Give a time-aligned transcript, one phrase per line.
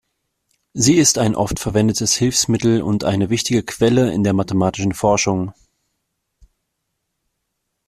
[0.73, 5.53] Sie ist ein oft verwendetes Hilfsmittel und eine wichtige Quelle in der mathematischen Forschung.